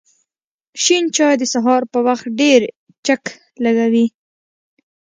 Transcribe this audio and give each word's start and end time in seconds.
شین 0.83 1.05
چای 1.15 1.35
د 1.39 1.43
سهار 1.53 1.81
په 1.91 1.99
وخت 2.07 2.25
ډېر 2.39 2.61
چک 3.05 3.23
لږوی 3.63 4.05